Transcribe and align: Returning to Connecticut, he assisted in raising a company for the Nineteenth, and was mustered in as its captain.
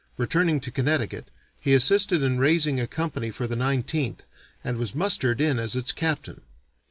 Returning 0.17 0.59
to 0.61 0.71
Connecticut, 0.71 1.29
he 1.59 1.75
assisted 1.75 2.23
in 2.23 2.39
raising 2.39 2.79
a 2.79 2.87
company 2.87 3.29
for 3.29 3.45
the 3.45 3.55
Nineteenth, 3.55 4.23
and 4.63 4.77
was 4.79 4.95
mustered 4.95 5.39
in 5.39 5.59
as 5.59 5.75
its 5.75 5.91
captain. 5.91 6.41